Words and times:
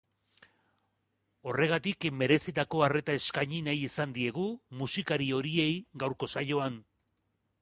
Horregatik, 1.51 2.07
merezitako 2.21 2.81
arreta 2.87 3.17
eskaini 3.19 3.61
nahi 3.69 3.85
izan 3.91 4.17
diegu 4.19 4.47
musikari 4.81 5.29
horiei 5.39 5.71
gauko 6.07 6.31
saioan. 6.35 6.83